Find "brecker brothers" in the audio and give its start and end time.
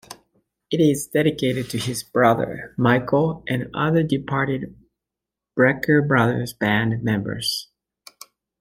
5.55-6.53